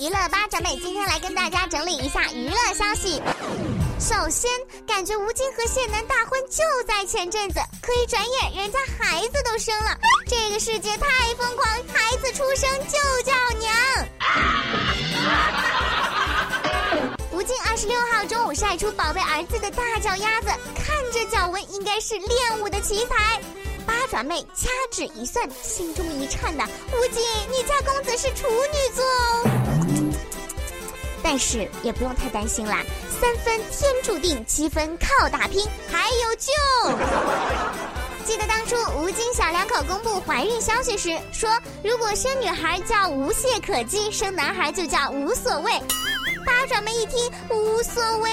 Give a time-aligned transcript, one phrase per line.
[0.00, 3.20] 娱乐八爪妹今天来跟大家整理一下娱乐消息。
[4.00, 4.50] 首先，
[4.86, 9.94] 感觉吴京和谢楠大婚就在前阵子，可一转眼人家孩子都生了。
[10.26, 13.76] 这个世界太疯狂，孩子出生就叫娘。
[17.30, 23.38] 吴京二十六号中午晒出宝贝儿子的大脚丫子，看着脚纹应该是练武的奇才。
[23.84, 29.49] 八爪妹掐指一算，心中一颤呐，吴京，你家公子是处女座哦。
[31.22, 32.82] 但是也不用太担心啦，
[33.20, 36.50] 三分天注定，七分靠打拼，还有救。
[38.26, 41.50] 记得当初吴京小两口公布怀孕消息时，说
[41.82, 45.72] 如果生女孩叫无懈可击，生男孩就叫无所谓。
[46.46, 48.30] 八爪妹一听无所谓，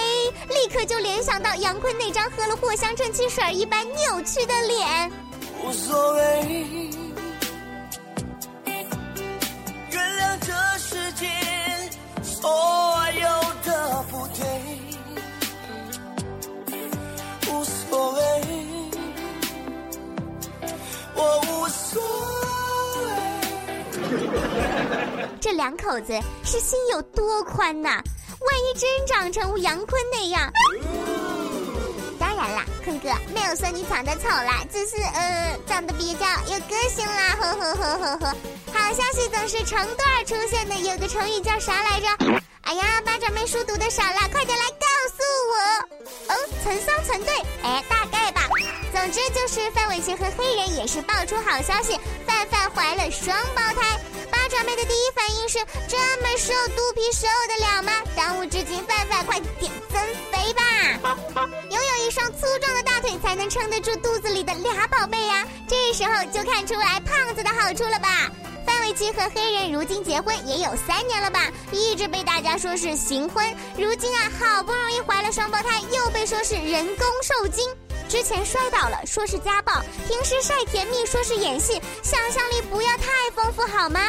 [0.49, 5.11] 立刻就联想到杨坤那张喝了藿香正气水一般扭曲的脸。
[5.63, 6.89] 无所谓，
[12.39, 12.47] 所
[13.15, 13.25] 有
[13.63, 14.45] 的不对。
[17.49, 18.19] 无所谓，
[21.15, 21.99] 我无所
[22.99, 23.05] 谓。
[25.41, 27.89] 这两口子是心有多宽呐？
[27.89, 30.53] 万一真长成杨坤那样。
[32.19, 38.35] 当然啦坤哥没有说你长得丑啦，只是呃长得比较有个性啦，呵呵呵呵呵。
[38.73, 42.07] 好消息总是成段出现的，有个成语叫啥来着？
[42.63, 45.21] 哎呀，八爪妹书读的少了，快点来告诉
[45.51, 46.33] 我。
[46.33, 48.43] 哦，成双成对，哎，大概吧。
[48.93, 53.99] 总之就是范玮琪和黑人也是爆出好消息，范范怀了双胞胎。
[54.31, 57.91] 八爪妹的第一反是：这么瘦，肚皮受得了吗？
[58.15, 60.63] 当务之急，范范快点增肥吧。
[61.69, 65.45] 拥有一双粗壮的大腿，才能撑得住肚子里的俩宝贝呀。
[65.67, 68.29] 这时候就看出来胖子的好处了吧？
[68.65, 71.49] 范玮琪和黑人如今结婚也有三年了吧？
[71.71, 73.45] 一直被大家说是行婚，
[73.77, 77.65] 如今啊，好不容易怀了双胞胎，又被说是人工受精。
[78.09, 81.81] 之前摔倒了，说是家暴；平时晒甜蜜，说是演戏。
[82.03, 84.01] 想象力不要太丰富好吗？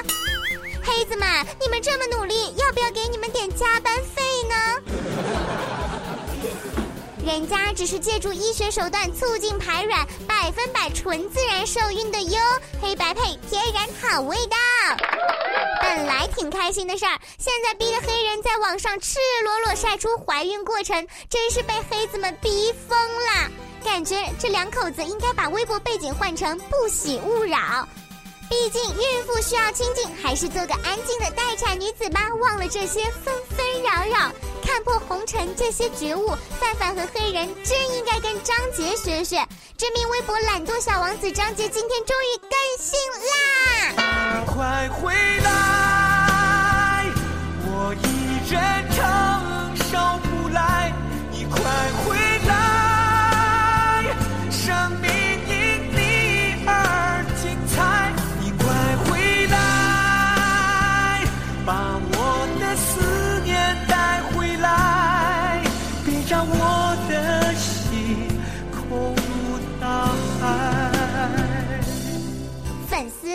[0.88, 1.28] 黑子们，
[1.60, 4.54] 你们这么努力，要不要给你们点加班费呢？
[7.26, 12.40] 人家只是借助医学手段促进排卵，百分百纯自然受孕的哟，
[12.80, 14.56] 黑白配，天然好味道。
[15.82, 23.50] 本来挺开心的事儿，现在逼得黑人在网上赤裸裸晒出怀孕过程，真是被黑子们逼疯了。
[23.84, 27.86] 感觉这两口子应该把微博背景换成“不喜勿扰”，
[28.48, 32.28] 毕竟孕妇需要清静，还是做个安静的待产女子吧。
[32.40, 34.32] 忘了这些纷纷扰扰，
[34.64, 39.46] 看破红尘这些觉悟，范范和黑人真应该跟张杰学学。
[39.76, 42.98] 知名微博懒惰小王子张杰今天终于更新
[43.96, 44.42] 啦！
[44.46, 45.12] 快回
[45.44, 47.04] 来，
[47.64, 48.06] 我一
[48.52, 48.60] 人
[48.90, 49.04] 承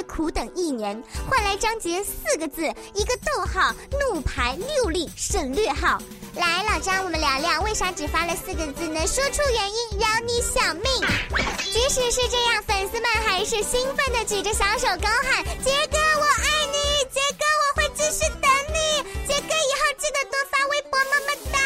[0.03, 2.61] 苦等一年，换来张杰四个字，
[2.93, 5.97] 一个逗号，怒排六粒省略号。
[6.35, 9.05] 来，老张，我们聊聊为啥只发了四个字呢？
[9.07, 10.85] 说出原因，饶你小命。
[11.57, 17.05] 即使是这样，粉丝们还是兴奋的举着小手高喊：“杰哥，我爱你！
[17.11, 19.03] 杰哥，我会继续等你！
[19.27, 21.59] 杰哥，以后记得多发微博，么么哒！”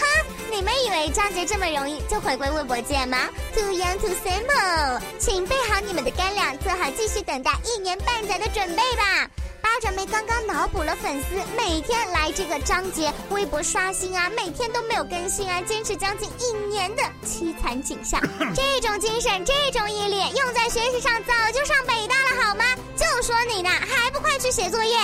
[0.00, 0.02] 哼，
[0.50, 9.30] 你们以为张杰这么容易就回归微博界吗？Too young, too simple，请备好你们的干粮，做好继续等待一年半载的准备吧。
[9.62, 18.20] 八爪妹刚刚脑补了粉丝每天来这个章节微博刷新啊，每天都没有更新啊，坚持将近一年的凄惨景象。
[18.54, 22.64] 这种精神，这种毅力，用在学习上早就上北大了好吗？
[22.96, 24.96] 就说你呢，还不快去写作业？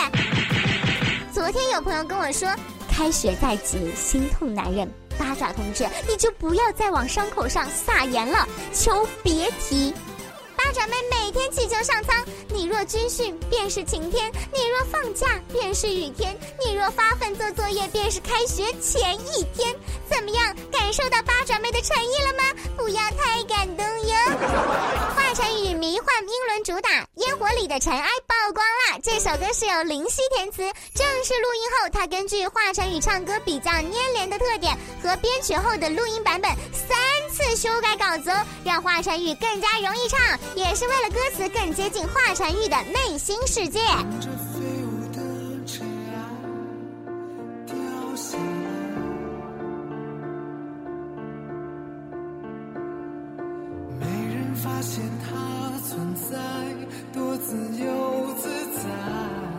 [1.32, 2.48] 昨天有朋友跟我说，
[2.90, 4.90] 开学在即，心痛难忍。
[5.18, 9.94] 八爪同志，你就不要再往伤口上撒盐了，求别提。
[10.56, 19.74] 八爪妹每天祈求上苍，你若军训便是晴天，你若放假便是雨天，你若发奋做作业便是开学前一天。
[20.08, 22.72] 怎么样，感受到八爪妹的诚意了吗？
[22.76, 24.14] 不要太感动哟。
[25.16, 28.08] 华晨宇迷幻英伦主打《烟火里的尘埃》
[28.60, 29.00] 光啦！
[29.02, 30.58] 这首歌是由林夕填词，
[30.94, 36.98] 正式录音后，他根据华晨宇唱歌比较粘连的特点和编曲后的录音版本三
[37.30, 38.30] 次修改稿子，
[38.62, 40.20] 让华晨宇更加容易唱。
[40.54, 43.80] 也是为了歌词更接近华晨宇的内心世界。
[54.62, 56.36] 发现它存在，
[57.14, 59.49] 多自由自在。